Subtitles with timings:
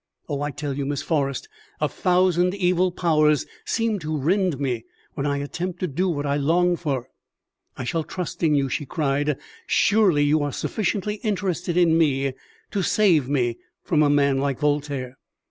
[0.27, 1.47] Oh, I tell you, Miss Forrest,
[1.79, 6.37] a thousand evil powers seem to rend me when I attempt to do what I
[6.37, 7.07] long for."
[7.77, 9.37] "I shall trust in you," she cried.
[9.67, 12.33] "Surely you are sufficiently interested in me
[12.71, 15.17] to save me from a man like Voltaire?"